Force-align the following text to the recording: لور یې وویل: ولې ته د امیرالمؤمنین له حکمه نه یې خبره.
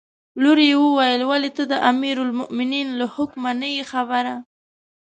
لور 0.41 0.57
یې 0.69 0.75
وویل: 0.83 1.21
ولې 1.31 1.51
ته 1.57 1.63
د 1.71 1.73
امیرالمؤمنین 1.89 2.87
له 2.99 3.05
حکمه 3.15 3.51
نه 3.61 3.67
یې 3.75 3.83
خبره. 3.91 4.35